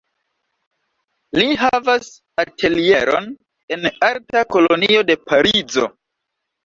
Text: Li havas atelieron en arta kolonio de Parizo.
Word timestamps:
Li 1.39 1.43
havas 1.63 2.09
atelieron 2.43 3.29
en 3.77 3.87
arta 4.09 4.43
kolonio 4.57 5.05
de 5.11 5.19
Parizo. 5.29 5.87